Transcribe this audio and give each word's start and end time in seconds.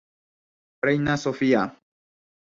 Reina 0.81 1.15
Sofía. 1.15 1.61